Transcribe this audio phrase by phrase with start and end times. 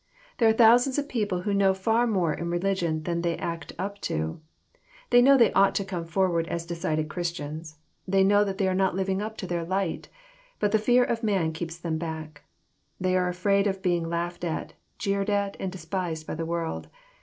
[0.39, 4.01] There are thousands of people who koow far more in religion then they act up
[4.01, 4.41] to.
[5.11, 7.77] They know they ought to come fOTward as decided Christians,
[8.07, 10.09] They know that they are not living up to th^ light.
[10.59, 12.41] But the fear pf man keeps them back.
[12.99, 14.73] They are afraid of being laughed at.
[14.97, 16.87] Jeered at, and despised by the world.